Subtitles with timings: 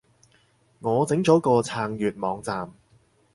[0.79, 2.73] 我整咗個撐粵網站